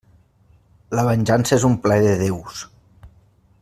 [0.99, 2.67] La venjança és un plaer de déus.